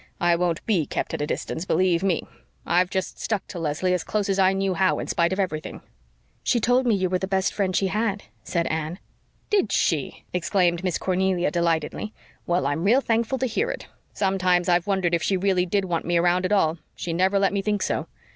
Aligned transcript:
I 0.19 0.35
won't 0.35 0.65
BE 0.65 0.87
kept 0.87 1.13
at 1.13 1.21
a 1.21 1.27
distance, 1.27 1.63
believe 1.63 2.01
ME! 2.01 2.23
I've 2.65 2.89
just 2.89 3.19
stuck 3.19 3.45
to 3.49 3.59
Leslie 3.59 3.93
as 3.93 4.03
close 4.03 4.29
as 4.29 4.39
I 4.39 4.51
knew 4.51 4.73
how 4.73 4.97
in 4.97 5.05
spite 5.05 5.31
of 5.31 5.39
everything." 5.39 5.81
"She 6.41 6.59
told 6.59 6.87
me 6.87 6.95
you 6.95 7.07
were 7.07 7.19
the 7.19 7.27
best 7.27 7.53
friend 7.53 7.75
she 7.75 7.85
had," 7.85 8.23
said 8.43 8.65
Anne. 8.65 8.97
"Did 9.51 9.71
she?" 9.71 10.23
exclaimed 10.33 10.83
Miss 10.83 10.97
Cornelia 10.97 11.51
delightedly. 11.51 12.15
"Well, 12.47 12.65
I'm 12.65 12.83
real 12.83 13.01
thankful 13.01 13.37
to 13.37 13.45
hear 13.45 13.69
it. 13.69 13.85
Sometimes 14.11 14.67
I've 14.67 14.87
wondered 14.87 15.13
if 15.13 15.21
she 15.21 15.37
really 15.37 15.67
did 15.67 15.85
want 15.85 16.05
me 16.05 16.17
around 16.17 16.45
at 16.45 16.51
all 16.51 16.79
she 16.95 17.13
never 17.13 17.37
let 17.37 17.53
me 17.53 17.61
think 17.61 17.83
so. 17.83 18.07